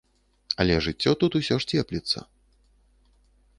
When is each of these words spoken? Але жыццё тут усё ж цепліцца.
Але 0.63 0.77
жыццё 0.85 1.11
тут 1.25 1.37
усё 1.41 1.55
ж 1.65 1.83
цепліцца. 1.83 2.19